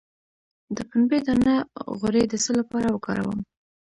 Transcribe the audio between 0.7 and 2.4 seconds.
د پنبې دانه غوړي د